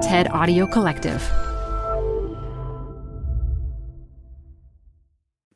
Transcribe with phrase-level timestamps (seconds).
[0.00, 1.22] TED Audio Collective.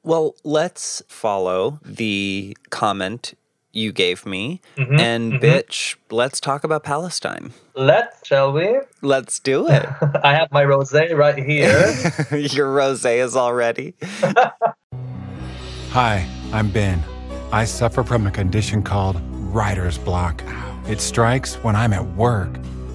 [0.02, 3.32] Well, let's follow the comment
[3.72, 4.60] you gave me.
[4.76, 5.44] Mm-hmm, and mm-hmm.
[5.44, 7.54] bitch, let's talk about Palestine.
[7.74, 8.80] Let's, shall we?
[9.00, 9.88] Let's do it.
[10.22, 11.94] I have my rosé right here.
[12.38, 13.94] Your rose is already.
[15.90, 17.02] Hi, I'm Ben.
[17.50, 20.42] I suffer from a condition called writer's block.
[20.86, 22.50] It strikes when I'm at work.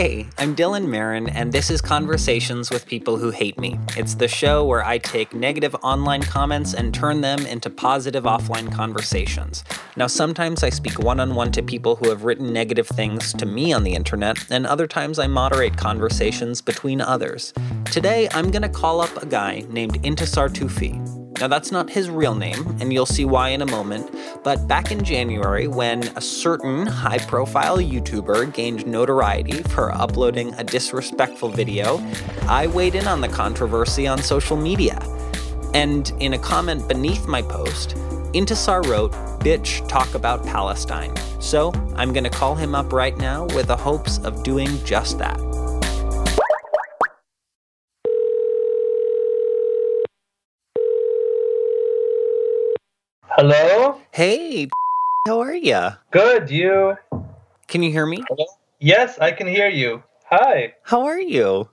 [0.00, 3.78] Hey, I'm Dylan Marron, and this is Conversations with People Who Hate Me.
[3.98, 8.72] It's the show where I take negative online comments and turn them into positive offline
[8.72, 9.62] conversations.
[9.96, 13.44] Now, sometimes I speak one on one to people who have written negative things to
[13.44, 17.52] me on the internet, and other times I moderate conversations between others.
[17.84, 21.19] Today, I'm going to call up a guy named Intesar Tufi.
[21.40, 24.14] Now, that's not his real name, and you'll see why in a moment.
[24.44, 30.64] But back in January, when a certain high profile YouTuber gained notoriety for uploading a
[30.64, 31.98] disrespectful video,
[32.46, 34.98] I weighed in on the controversy on social media.
[35.72, 37.96] And in a comment beneath my post,
[38.34, 41.14] Intesar wrote, Bitch, talk about Palestine.
[41.40, 45.49] So I'm gonna call him up right now with the hopes of doing just that.
[53.40, 53.98] Hello?
[54.12, 54.68] Hey,
[55.26, 55.96] how are you?
[56.10, 56.94] Good, you?
[57.68, 58.22] Can you hear me?
[58.80, 60.02] Yes, I can hear you.
[60.28, 60.74] Hi.
[60.82, 61.66] How are you?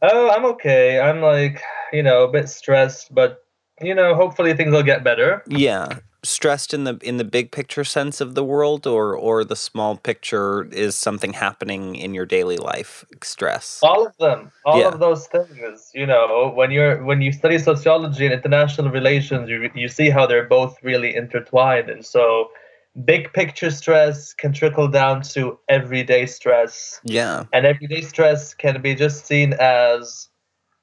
[0.00, 1.00] Oh, I'm okay.
[1.00, 1.60] I'm like,
[1.92, 3.44] you know, a bit stressed, but,
[3.80, 5.42] you know, hopefully things will get better.
[5.48, 5.88] Yeah.
[6.24, 9.96] Stressed in the in the big picture sense of the world or or the small
[9.96, 13.78] picture is something happening in your daily life stress.
[13.84, 14.50] All of them.
[14.64, 14.88] All Yeah.
[14.88, 15.90] of those things.
[15.94, 20.26] You know, when you're when you study sociology and international relations, you you see how
[20.26, 21.88] they're both really intertwined.
[21.88, 22.50] And so
[23.04, 27.00] big picture stress can trickle down to everyday stress.
[27.04, 27.44] Yeah.
[27.52, 30.28] And everyday stress can be just seen as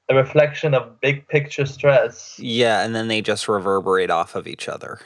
[0.08, 2.38] a reflection of big picture stress.
[2.38, 5.00] Yeah, and then they just reverberate off of each other.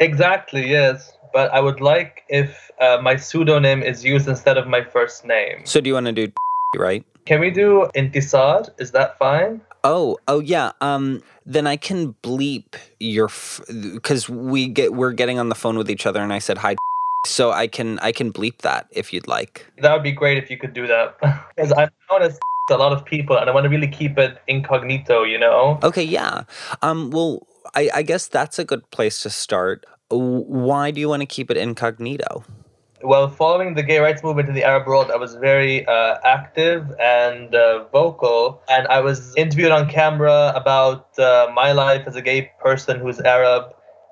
[0.00, 1.12] Exactly, yes.
[1.32, 5.64] But I would like if uh, my pseudonym is used instead of my first name.
[5.64, 6.32] So do you want to do
[6.76, 7.04] right?
[7.26, 8.68] Can we do Intesar?
[8.78, 9.60] Is that fine?
[9.84, 10.72] Oh, oh yeah.
[10.80, 13.28] Um, then I can bleep your
[13.94, 16.76] because we get we're getting on the phone with each other, and I said hi.
[17.26, 19.66] So I can I can bleep that if you'd like.
[19.78, 21.16] That would be great if you could do that.
[21.56, 22.38] Because I'm known as
[22.70, 25.78] a lot of people, and I want to really keep it incognito, you know?
[25.82, 26.42] Okay, yeah.
[26.82, 29.84] Um, well, I, I guess that's a good place to start.
[30.08, 32.44] Why do you want to keep it incognito?
[33.02, 36.90] Well, following the gay rights movement in the Arab world, I was very uh, active
[36.98, 42.22] and uh, vocal, and I was interviewed on camera about uh, my life as a
[42.22, 43.64] gay person who's Arab.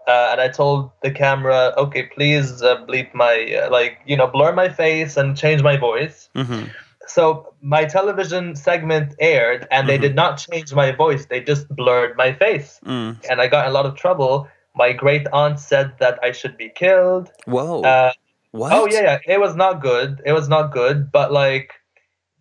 [0.07, 4.27] Uh, and I told the camera, okay, please uh, bleep my, uh, like, you know,
[4.27, 6.29] blur my face and change my voice.
[6.35, 6.65] Mm-hmm.
[7.07, 10.03] So my television segment aired, and they Mhm.
[10.03, 12.81] did not change my voice, they just blurred my face.
[12.85, 13.19] Mm.
[13.29, 14.49] And I got in a lot of trouble.
[14.75, 17.31] My great aunt said that I should be killed.
[17.47, 17.83] Whoa.
[17.83, 18.13] Uh,
[18.53, 18.73] what?
[18.73, 19.19] Oh yeah, yeah.
[19.27, 20.21] It was not good.
[20.25, 21.13] It was not good.
[21.13, 21.75] But like,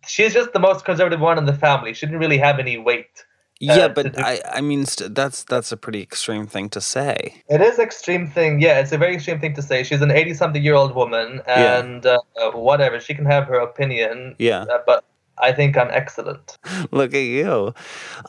[0.06, 1.94] she's just the most conservative one in the family.
[1.94, 3.24] She didn't really have any weight.
[3.64, 7.42] Yeah, uh, but I, I mean, st- that's that's a pretty extreme thing to say.
[7.48, 8.60] It is extreme thing.
[8.60, 9.82] Yeah, it's a very extreme thing to say.
[9.82, 13.00] She's an eighty-something-year-old woman, and uh, uh, whatever.
[13.00, 14.36] She can have her opinion.
[14.38, 14.62] Yeah.
[14.62, 15.04] Uh, but
[15.38, 16.58] I think I'm excellent.
[16.90, 17.74] Look at you.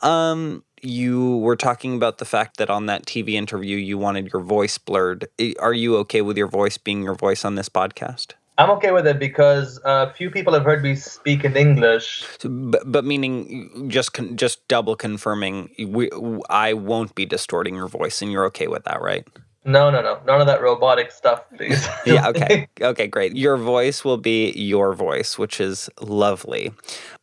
[0.01, 4.41] Um, you were talking about the fact that on that TV interview you wanted your
[4.41, 5.27] voice blurred.
[5.59, 8.33] Are you okay with your voice being your voice on this podcast?
[8.57, 12.23] I'm okay with it because uh, few people have heard me speak in English.
[12.39, 16.09] So, but, but meaning just con- just double confirming, we,
[16.49, 19.27] I won't be distorting your voice, and you're okay with that, right?
[19.65, 21.85] No, no, no, none of that robotic stuff, please.
[22.05, 26.71] yeah okay okay great your voice will be your voice which is lovely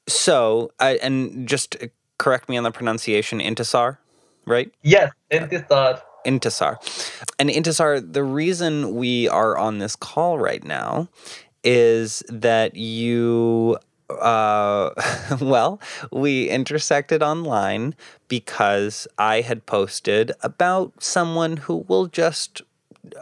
[0.09, 1.77] so uh, and just
[2.19, 3.99] correct me on the pronunciation intesar
[4.45, 6.03] right yes, intesar.
[6.25, 6.77] Intisar.
[7.39, 11.09] And intesar the reason we are on this call right now
[11.65, 13.79] is that you
[14.21, 14.91] uh
[15.41, 15.81] well
[16.11, 17.95] we intersected online
[18.29, 22.61] because i had posted about someone who will just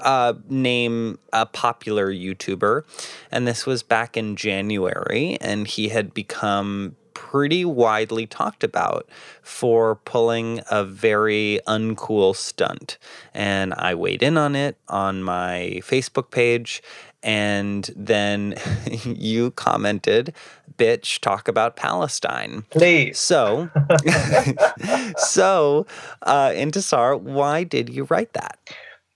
[0.03, 2.83] uh, name a popular YouTuber,
[3.31, 6.97] and this was back in January, and he had become
[7.31, 9.09] pretty widely talked about
[9.41, 12.99] for pulling a very uncool stunt.
[13.33, 16.83] And I weighed in on it on my Facebook page.
[17.23, 18.57] And then
[19.05, 20.35] you commented,
[20.77, 22.65] bitch, talk about Palestine.
[22.71, 23.17] Please.
[23.21, 23.71] So,
[25.17, 25.87] so,
[26.23, 28.59] uh, Intesar, why did you write that?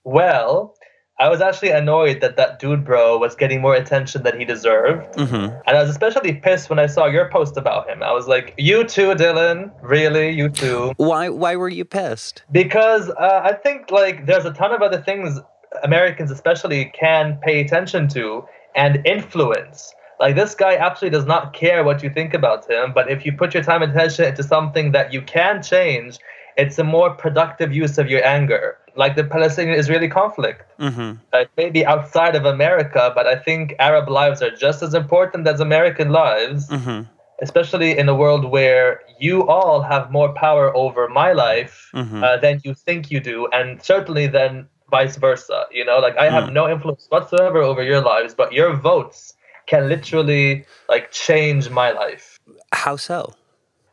[0.05, 0.77] Well,
[1.17, 5.15] I was actually annoyed that that dude bro was getting more attention than he deserved.
[5.15, 5.55] Mm-hmm.
[5.65, 8.03] And I was especially pissed when I saw your post about him.
[8.03, 9.71] I was like, you too, Dylan?
[9.81, 10.31] Really?
[10.31, 10.91] You too?
[10.97, 12.43] Why, why were you pissed?
[12.51, 15.39] Because uh, I think like there's a ton of other things
[15.83, 18.45] Americans especially can pay attention to
[18.75, 19.93] and influence.
[20.19, 23.33] Like this guy absolutely does not care what you think about him, but if you
[23.33, 26.19] put your time and attention into something that you can change,
[26.57, 28.77] it's a more productive use of your anger.
[28.97, 30.63] Like the Palestinian-Israeli conflict.
[30.79, 31.11] Mm-hmm.
[31.33, 34.93] Uh, it may be outside of America, but I think Arab lives are just as
[34.93, 37.01] important as American lives, Mm-hmm.
[37.41, 42.23] especially in a world where you all have more power over my life Mhm.
[42.23, 44.51] uh, than you think you do, and certainly than
[44.89, 45.59] vice versa.
[45.77, 46.53] You know, like I have Mm.
[46.59, 49.33] no influence whatsoever over your lives, but your votes
[49.71, 50.47] can literally
[50.93, 52.25] like change my life.
[52.71, 53.33] How so?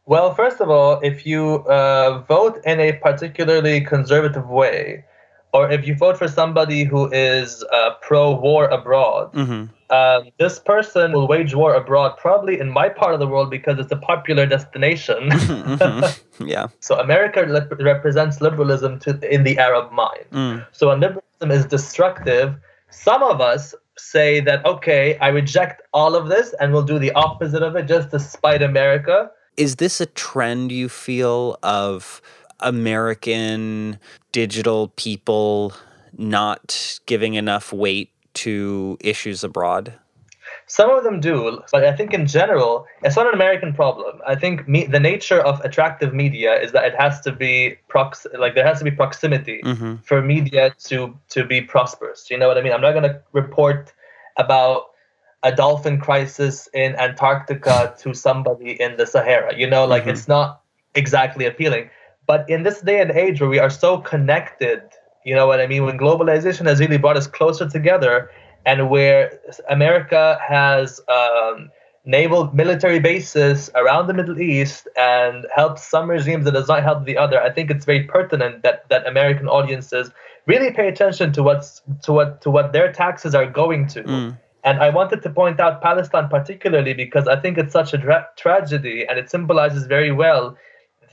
[0.06, 5.04] Well, first of all, if you uh, vote in a particularly conservative way,
[5.52, 9.64] or if you vote for somebody who is uh, pro-war abroad, Mm-hmm.
[9.94, 13.78] um, this person will wage war abroad, probably in my part of the world because
[13.78, 15.28] it's a popular destination.
[15.30, 16.04] mm-hmm.
[16.48, 16.68] Yeah.
[16.80, 20.24] so America rep- represents liberalism to, in the Arab mind.
[20.32, 20.66] Mm.
[20.72, 22.56] So when liberalism is destructive,
[22.90, 27.12] some of us say that okay, I reject all of this and we'll do the
[27.12, 29.30] opposite of it just to spite America.
[29.56, 32.22] Is this a trend you feel of
[32.60, 33.98] American
[34.32, 35.74] digital people
[36.16, 39.94] not giving enough weight to issues abroad?
[40.66, 44.20] Some of them do, but I think in general, it's not an American problem.
[44.26, 48.26] I think me, the nature of attractive media is that it has to be prox,
[48.38, 49.96] like there has to be proximity Mm-hmm.
[49.96, 52.30] for media to to be prosperous.
[52.30, 52.72] You know what I mean?
[52.72, 53.92] I'm not going to report
[54.38, 54.91] about
[55.42, 59.56] a dolphin crisis in Antarctica to somebody in the Sahara.
[59.56, 60.12] You know, like Mhm.
[60.12, 60.60] it's not
[60.94, 61.90] exactly appealing.
[62.26, 64.82] But in this day and age where we are so connected,
[65.24, 65.84] you know what I mean?
[65.84, 68.30] When globalization has really brought us closer together,
[68.64, 71.70] and where America has um,
[72.04, 77.04] naval military bases around the Middle East and helps some regimes and does not help
[77.04, 80.10] the other, I think it's very pertinent that, that American audiences
[80.46, 84.02] really pay attention to what's to what to what their taxes are going to.
[84.02, 84.38] Mm.
[84.64, 88.28] And I wanted to point out Palestine particularly because I think it's such a dra-
[88.36, 90.56] tragedy and it symbolizes very well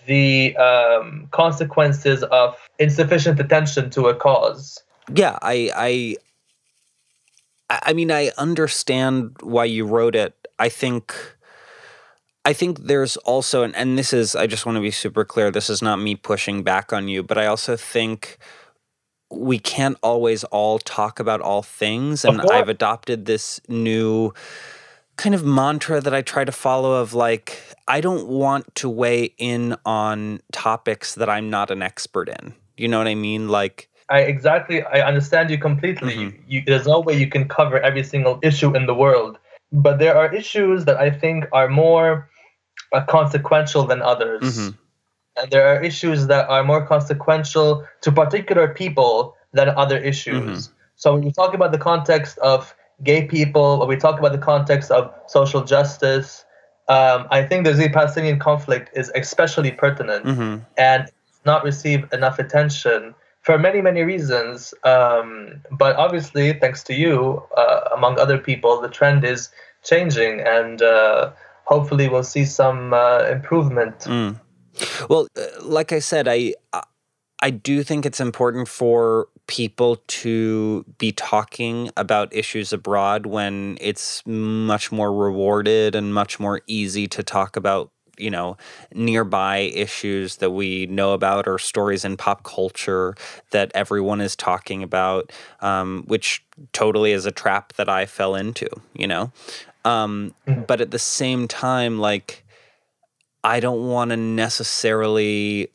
[0.05, 4.83] the um, consequences of insufficient attention to a cause.
[5.13, 6.15] Yeah, I, I,
[7.69, 10.33] I mean, I understand why you wrote it.
[10.57, 11.15] I think,
[12.45, 15.51] I think there's also, and, and this is, I just want to be super clear.
[15.51, 18.37] This is not me pushing back on you, but I also think
[19.31, 22.41] we can't always all talk about all things, and.
[22.41, 24.33] I've adopted this new
[25.17, 29.33] kind of mantra that I try to follow of like I don't want to weigh
[29.37, 32.53] in on topics that I'm not an expert in.
[32.77, 33.49] You know what I mean?
[33.49, 36.15] Like I exactly I understand you completely.
[36.15, 36.39] Mhm.
[36.47, 39.37] You, there's no way you can cover every single issue in the world,
[39.71, 42.29] but there are issues that I think are more
[42.93, 44.75] uh, consequential than others, Mhm.
[45.39, 50.69] And there are issues that are more consequential to particular people than other issues.
[50.95, 54.37] So when you talk about the context of gay people, or we talk about the
[54.37, 56.43] context of social justice,
[56.89, 60.65] um, I think the Israeli-Palestinian conflict is especially pertinent mhm.
[60.77, 61.09] and
[61.45, 67.81] not receive enough attention for many many reasons um, but obviously thanks to you uh,
[67.95, 69.49] among other people the trend is
[69.83, 71.31] changing and uh,
[71.65, 74.39] hopefully we'll see some uh, improvement Mm.
[75.09, 76.83] Well, uh, like I said, I I-
[77.41, 84.21] I do think it's important for people to be talking about issues abroad when it's
[84.25, 88.57] much more rewarded and much more easy to talk about you know
[88.93, 93.15] nearby issues that we know about or stories in pop culture
[93.51, 95.31] that everyone is talking about
[95.61, 96.43] um, which
[96.73, 99.31] totally is a trap that i fell into you know
[99.85, 100.67] um, Mhm.
[100.67, 102.45] but at the same time like
[103.43, 105.71] I don't want to necessarily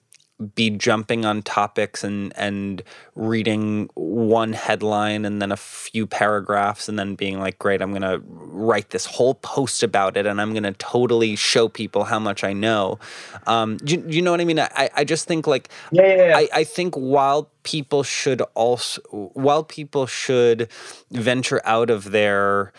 [0.55, 2.83] be jumping on topics and and
[3.15, 8.03] reading one headline and then a few paragraphs and then being like great i'm going
[8.03, 12.19] to write this whole post about it and i'm going to totally show people how
[12.19, 12.99] much i know
[13.47, 16.37] um, you, you know what i mean i, I just think like yeah, yeah, yeah.
[16.37, 19.01] I, I think while people should also
[19.35, 20.69] while people should
[21.13, 22.73] venture out of their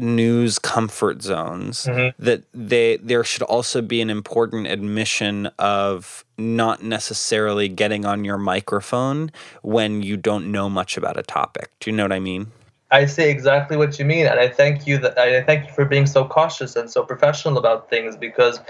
[0.00, 2.22] news comfort zones Mm-hmm.
[2.24, 8.38] that they there should also be an important admission of not necessarily getting on your
[8.38, 9.30] microphone
[9.62, 11.70] when you don't know much about a topic.
[11.80, 12.48] Do you know what I mean?
[12.90, 15.84] I see exactly what you mean, and I thank you that I thank you for
[15.84, 18.60] being so cautious and so professional about things because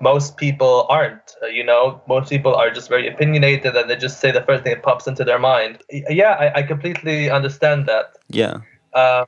[0.00, 1.34] most people aren't.
[1.42, 4.64] uh, You know, most people are just very opinionated and they just say the first
[4.64, 5.82] thing that pops into their mind.
[5.90, 8.16] Yeah, I, I completely understand that.
[8.28, 8.60] Yeah.
[8.94, 9.26] Um,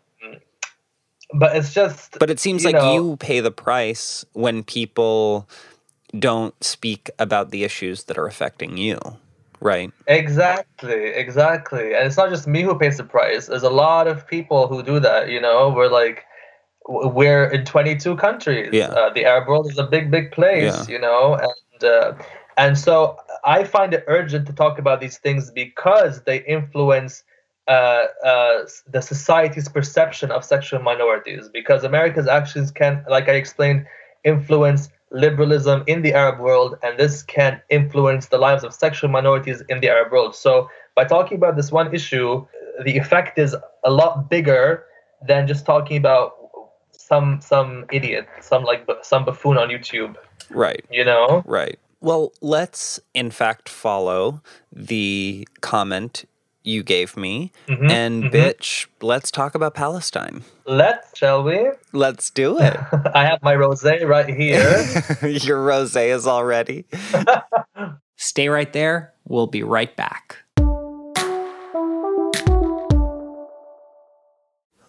[1.35, 2.18] but it's just.
[2.18, 5.49] But it seems you like know, you pay the price when people
[6.18, 8.99] don't speak about the issues that are affecting you,
[9.61, 9.92] right?
[10.06, 11.95] Exactly, exactly.
[11.95, 13.47] And it's not just me who pays the price.
[13.47, 15.71] There's a lot of people who do that, you know.
[15.71, 16.25] We're like
[16.88, 18.71] we're in 22 countries.
[18.73, 18.88] Yeah.
[18.88, 20.87] Uh, the Arab world is a big big place, Yeah.
[20.88, 21.35] you know.
[21.35, 22.12] And uh,
[22.56, 27.23] and so I find it urgent to talk about these things because they influence
[27.68, 33.87] uh, uh, the society's perception of sexual minorities because America's actions can, like I explained,
[34.25, 39.62] influence liberalism in the Arab world, and this can influence the lives of sexual minorities
[39.68, 40.35] in the Arab world.
[40.35, 42.46] So, by talking about this one issue,
[42.85, 43.54] the effect is
[43.85, 44.85] a lot bigger
[45.26, 46.35] than just talking about
[46.92, 50.16] some some idiot, some like some buffoon on YouTube.
[50.50, 50.85] Right.
[50.90, 51.42] You know?
[51.46, 51.78] Right.
[52.00, 54.42] Well, let's in fact follow
[54.73, 56.25] the comment
[56.66, 57.52] you gave me.
[57.68, 58.32] Mhm, and mhm.
[58.32, 60.42] bitch, let's talk about Palestine.
[60.66, 61.70] Let's, shall we?
[61.92, 62.76] Let's do it.
[63.14, 64.85] I have my rosé right here.
[65.28, 66.85] Your rose is already.
[68.16, 69.12] Stay right there.
[69.28, 70.38] We'll be right back.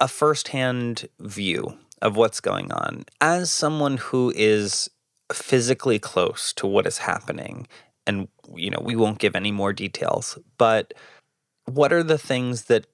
[0.00, 3.04] a firsthand view of what's going on.
[3.20, 4.90] As someone who is
[5.32, 7.66] physically close to what is happening,
[8.06, 10.92] and you know, we won't give any more details, but
[11.66, 12.86] what are the things that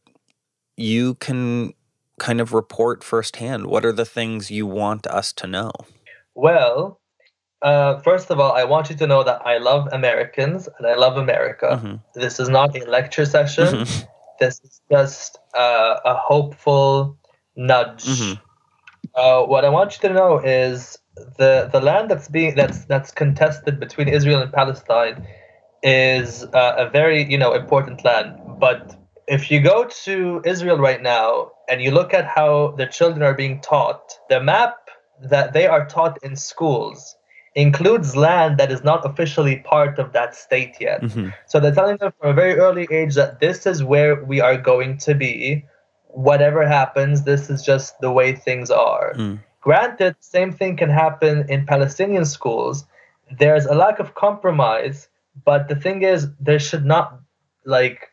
[0.76, 1.72] you can
[2.18, 3.66] kind of report firsthand?
[3.66, 5.72] What are the things you want us to know?
[6.34, 7.00] Well,
[7.64, 10.94] uh, first of all, I want you to know that I love Americans and I
[10.94, 11.80] love America.
[11.82, 12.00] Mhm.
[12.14, 13.66] This is not a lecture session.
[13.66, 14.06] Mhm.
[14.38, 17.16] This is just uh, a hopeful
[17.56, 18.04] nudge.
[18.04, 18.40] Mhm.
[19.14, 20.98] Uh, what I want you to know is
[21.38, 25.16] the the land that's being that's that's contested between Israel and Palestine
[25.82, 28.30] is uh, a very you know important land.
[28.66, 28.82] But
[29.26, 31.28] if you go to Israel right now
[31.70, 34.76] and you look at how the children are being taught, the map
[35.32, 37.16] that they are taught in schools
[37.54, 41.02] includes land that is not officially part of that state yet.
[41.02, 41.32] Mhm.
[41.46, 44.56] So they're telling them from a very early age that this is where we are
[44.56, 45.64] going to be.
[46.08, 49.14] Whatever happens, this is just the way things are.
[49.14, 49.38] Mm.
[49.60, 52.84] Granted, same thing can happen in Palestinian schools.
[53.38, 55.08] There's a lack of compromise,
[55.44, 57.18] but the thing is, there should not
[57.64, 58.10] like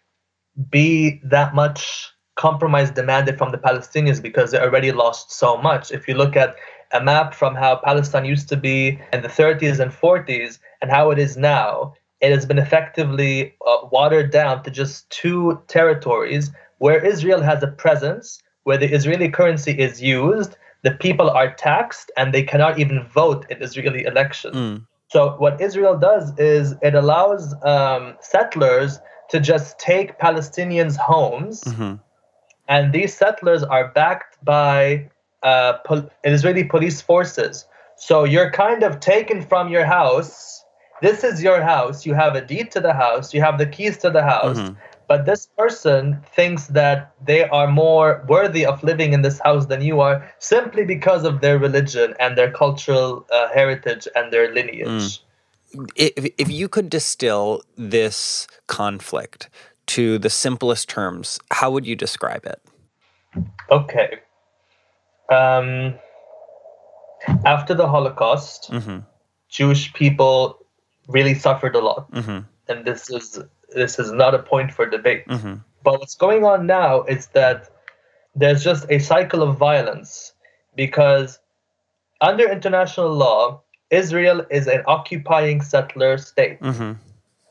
[0.70, 5.92] be that much compromise demanded from the Palestinians because they already lost so much.
[5.92, 6.56] If you look at
[6.94, 11.12] a map from how Palestine used to be in the 30s and 40s and how
[11.12, 17.04] it is now, it has been effectively uh, watered down to just two territories where
[17.04, 22.34] Israel has a presence, where the Israeli currency is used, the people are taxed, and
[22.34, 24.56] they cannot even vote in Israeli elections.
[24.56, 24.86] Mm.
[25.10, 32.00] So what Israel does is it allows um, settlers to just take Palestinians' homes, Mhm.
[32.68, 35.10] and these settlers are backed by
[35.44, 37.66] uh, pol- Israeli police forces.
[37.96, 40.64] So you're kind of taken from your house.
[41.02, 42.06] This is your house.
[42.06, 43.34] You have a deed to the house.
[43.34, 44.58] You have the keys to the house.
[44.60, 44.76] Mhm.
[45.08, 49.82] But this person thinks that they are more worthy of living in this house than
[49.82, 55.20] you are simply because of their religion and their cultural uh, heritage and their lineage.
[55.96, 59.50] if, if you could distill this conflict
[59.88, 62.62] to the simplest terms, how would you describe it?
[63.70, 64.20] Okay.
[65.32, 65.96] Um,
[67.46, 69.00] after the Holocaust, hmm
[69.50, 70.66] Jewish people
[71.08, 73.40] really suffered a lot, hmm and this is
[73.76, 75.24] this is not a point for debate.
[75.28, 77.70] hmm But what's going on now is that
[78.36, 80.34] there's just a cycle of violence
[80.76, 81.40] because
[82.22, 86.60] under international law, Israel is an occupying settler state.
[86.62, 86.94] hmm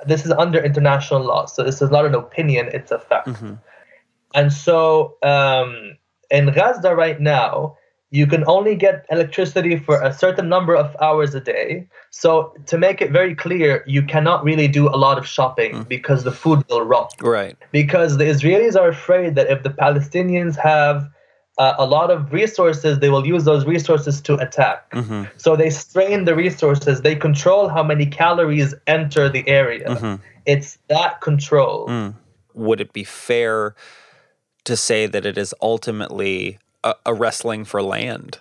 [0.07, 3.29] This is under international law, so this is not an opinion; it's a fact.
[3.29, 3.55] hmm
[4.35, 5.97] And so um,
[6.31, 7.77] in Gaza right now,
[8.11, 11.87] you can only get electricity for a certain number of hours a day.
[12.11, 16.25] So to make it very clear, you cannot really do a lot of shopping because
[16.25, 17.15] the food will rot.
[17.21, 17.57] Right.
[17.71, 21.09] Because the Israelis are afraid that if the Palestinians have
[21.59, 24.93] uh, a lot of resources, they will use those resources to attack.
[24.93, 27.03] hmm So they strain the resources.
[27.03, 29.89] They control how many calories enter the area.
[29.89, 30.21] Mhm.
[30.47, 31.87] It's that control.
[31.89, 32.15] Mm.
[32.55, 33.77] Would it be fair
[34.71, 38.39] to say that it is ultimately a, a wrestling for land?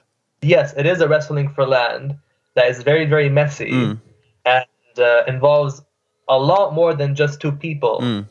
[0.55, 2.15] yes, it is a wrestling for land
[2.55, 4.00] that is very, very messy Mm.
[4.45, 5.81] and uh, involves
[6.29, 7.95] a lot more than just two people.
[8.01, 8.21] Mm.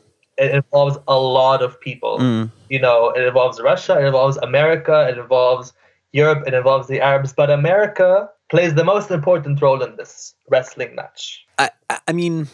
[0.45, 2.17] It involves a lot of people.
[2.17, 2.49] Mm.
[2.69, 5.73] You know, it involves Russia, it involves America, it involves
[6.21, 8.09] Europe, it involves the Arabs, but America
[8.53, 11.45] plays the most important role in this wrestling match.
[11.63, 12.47] I, I- I mean,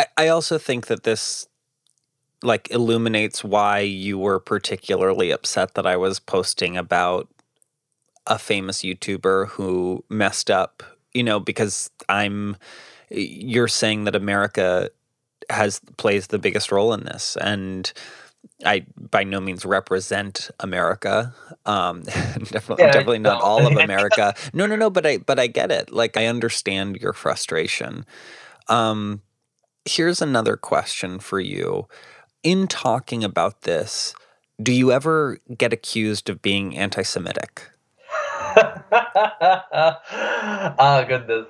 [0.00, 1.46] I, I also think that this
[2.42, 7.28] like illuminates why you were particularly upset that I was posting about
[8.26, 10.82] a famous YouTuber who messed up,
[11.12, 12.56] you know, because I'm
[13.10, 14.90] you're saying that America
[15.50, 17.92] has plays the biggest role in this and
[18.64, 21.34] I by no means represent America.
[21.66, 24.34] Um, definitely, Yeah, definitely not all of America.
[24.52, 24.90] No, no, no.
[24.90, 25.92] But I, but I get it.
[25.92, 28.04] Like I understand your frustration.
[28.68, 29.22] Um,
[29.84, 31.86] here's another question for you.
[32.42, 34.14] In talking about this,
[34.60, 37.70] do you ever get accused of being anti-Semitic?
[40.80, 41.46] ah, goodness.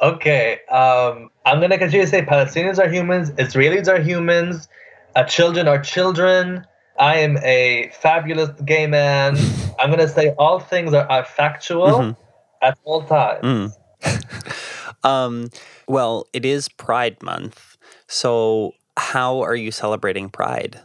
[0.00, 4.68] Okay, um, I'm gonna continue to say Palestinians are humans, Israelis are humans,
[5.16, 6.64] uh, children are children.
[7.00, 9.36] I am a fabulous gay man.
[9.78, 12.16] I'm gonna say all things are, are factual Mhm.
[12.62, 13.44] at all times.
[13.44, 13.72] Mm.
[15.04, 15.50] um,
[15.88, 17.76] well, it is Pride Month,
[18.06, 20.80] so how are you celebrating Pride?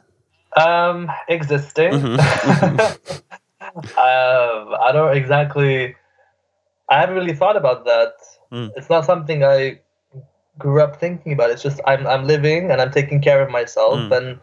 [0.56, 1.92] Um, existing.
[1.94, 2.20] Mhm.
[3.62, 5.96] um, I don't exactly.
[6.90, 8.14] I haven't really thought about that.
[8.52, 8.72] Mm.
[8.76, 9.80] It's not something I
[10.60, 11.50] grew up thinking about.
[11.50, 14.18] It's just I'm I'm living and I'm taking care of myself Mm.
[14.18, 14.40] and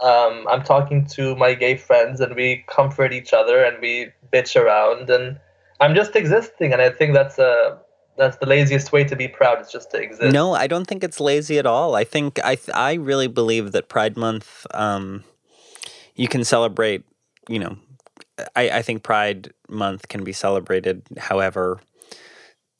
[0.00, 4.58] um, I'm talking to my gay friends and we comfort each other and we bitch
[4.58, 5.38] around and
[5.78, 7.78] I'm just existing and I think that's a
[8.20, 9.58] that's the laziest way to be proud.
[9.60, 10.32] It's just to exist.
[10.32, 11.94] No, I don't think it's lazy at all.
[11.94, 15.24] I think I I really believe that Pride Month, um,
[16.14, 17.02] you can celebrate.
[17.48, 17.76] You know,
[18.54, 21.80] I, I think Pride Month can be celebrated however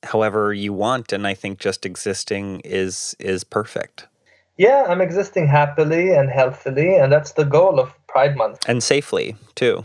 [0.02, 4.06] however you want, and I think just existing is is perfect
[4.58, 8.58] Yeah, I'm existing happily and healthily, and that's the goal of Pride Month.
[8.68, 9.84] and safely too.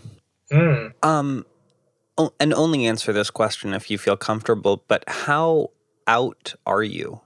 [0.51, 0.93] Mm.
[1.01, 1.45] Um,
[2.39, 4.83] and only answer this question if you feel comfortable.
[4.87, 5.71] But how
[6.07, 7.21] out are you?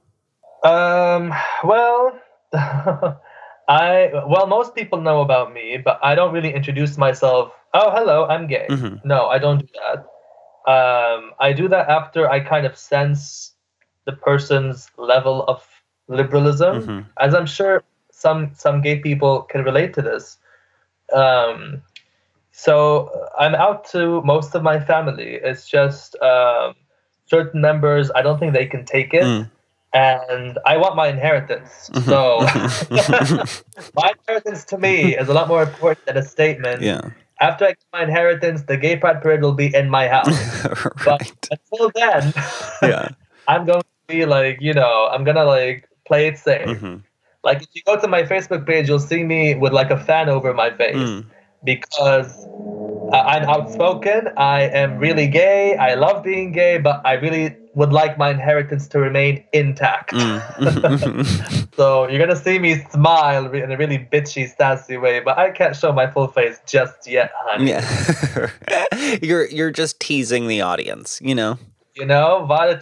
[0.63, 1.34] Um.
[1.63, 2.19] Well,
[2.54, 7.54] I well, most people know about me, but I don't really introduce myself.
[7.73, 8.65] Oh, hello, I'm gay.
[8.69, 9.04] Mhm.
[9.06, 10.06] No, I don't do that.
[10.69, 13.54] Um, I do that after I kind of sense
[14.06, 15.63] the person's level of
[16.08, 17.06] liberalism, Mhm.
[17.19, 20.38] as I'm sure some some gay people can relate to this.
[21.13, 21.82] Um,
[22.65, 22.75] so
[23.15, 25.31] uh, I'm out to most of my family.
[25.49, 26.67] It's just um,
[27.33, 28.05] certain members.
[28.17, 29.43] I don't think they can take it Mm.
[29.93, 31.71] and I want my inheritance.
[31.93, 32.09] Mm-hmm.
[32.11, 32.23] So
[34.01, 36.81] my inheritance to me is a lot more important than a statement.
[36.81, 37.01] Yeah,
[37.47, 40.39] After I get my inheritance, the gay pride parade will be in my house.
[41.07, 41.47] But right.
[41.55, 42.21] until then,
[42.91, 43.07] Yeah.
[43.47, 46.67] I'm going to be like, you know, I'm gonna like play it safe.
[46.67, 47.01] Mhm.
[47.47, 50.27] Like if you go to my Facebook page, you'll see me with like a fan
[50.29, 51.25] over my face Mm.
[51.63, 52.47] Because
[53.13, 54.29] I'm outspoken.
[54.37, 55.75] I am really gay.
[55.75, 60.11] I love being gay, but I really would like my inheritance to remain intact.
[60.11, 61.65] Mm.
[61.79, 65.73] So you're gonna see me smile in a really bitchy, sassy way, but I can't
[65.73, 67.69] show my full face just yet, honey.
[67.69, 68.49] yeah.
[69.21, 71.57] you're you're just teasing the audience, you know.
[71.95, 72.80] You know, Vada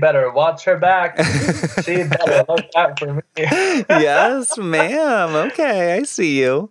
[0.00, 1.16] better watch her back.
[1.84, 3.22] she better look out for me.
[3.36, 5.34] yes, ma'am.
[5.34, 6.70] Okay, I see you.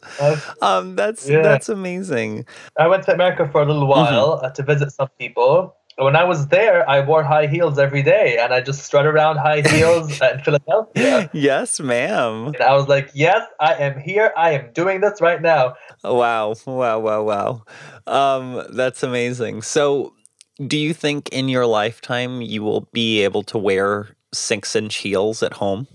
[0.62, 1.42] Um, that's Yeah.
[1.42, 2.46] that's amazing.
[2.78, 6.24] I went to America for a little while uh, to visit some people, when I
[6.24, 10.20] was there, I wore high heels every day, and I just strut around high heels
[10.22, 11.30] in Philadelphia.
[11.34, 12.48] Yes, ma'am.
[12.48, 14.34] And I was like, "Yes, I am here.
[14.36, 17.64] I am doing this right now." Wow, wow, wow, wow.
[18.08, 19.62] Um, that's amazing.
[19.62, 20.14] So,
[20.68, 25.44] do you think in your lifetime you will be able to wear six inch heels
[25.44, 25.88] at home?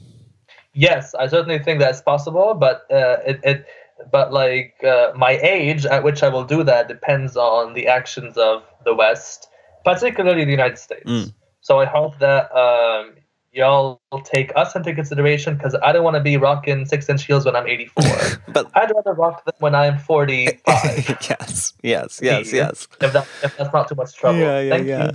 [0.74, 3.66] Yes, I certainly think that's possible, but uh, it, it
[4.12, 8.36] but like uh, my age at which I will do that depends on the actions
[8.36, 9.48] of the West,
[9.84, 11.10] particularly the United States.
[11.10, 11.34] Mm.
[11.60, 13.14] So I hope that um,
[13.58, 17.44] y'all take us into consideration because I don't want to be rocking six inch heels
[17.44, 18.04] when I'm 84.
[18.48, 20.62] But I'd rather rock them when I'm 45.
[21.28, 22.88] yes, yes, yes, yes.
[23.00, 24.38] if, that, if that's not too much trouble.
[24.38, 25.10] Yeah, yeah, Thank yeah.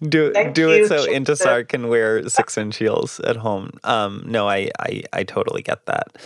[0.00, 0.08] You.
[0.08, 1.10] Do Thank do you, it so Chester.
[1.10, 3.72] Intesar can wear six inch heels at home.
[3.84, 6.16] Um, no, I, I I totally get that.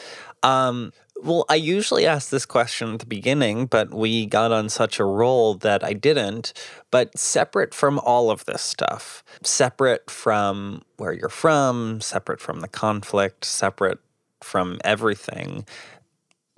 [0.42, 4.98] Um, well, I usually ask this question at the beginning, but we got on such
[4.98, 6.52] a roll that I didn't.
[6.90, 12.68] But separate from all of this stuff, separate from where you're from, separate from the
[12.68, 13.98] conflict, separate
[14.42, 15.64] from everything,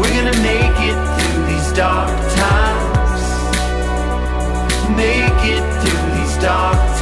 [0.00, 3.22] we're gonna make it through these dark times.
[4.96, 6.95] Make it through these dark times.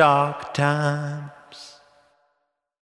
[0.00, 1.39] Dark times.